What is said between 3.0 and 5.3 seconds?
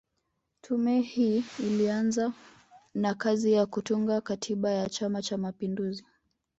kazi ya kutunga Katiba ya Chama